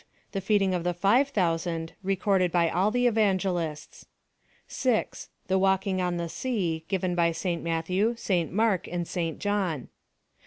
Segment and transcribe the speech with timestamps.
[0.31, 4.07] The feeding of the five thousand, recorded by all the Evangelists.
[4.67, 5.29] 6.
[5.45, 9.89] The walking on the sea, given by St Matthew, St Mark, and St John.